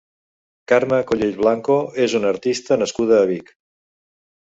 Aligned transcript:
Carme 0.73 0.99
Collell 1.11 1.35
Blanco 1.43 1.77
és 2.07 2.17
una 2.23 2.35
artista 2.37 2.81
nascuda 2.85 3.25
a 3.27 3.33
Vic. 3.37 3.57